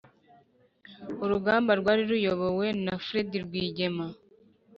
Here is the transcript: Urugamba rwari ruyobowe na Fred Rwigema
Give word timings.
Urugamba 1.23 1.71
rwari 1.79 2.01
ruyobowe 2.11 2.67
na 2.85 2.93
Fred 3.05 3.29
Rwigema 3.45 4.05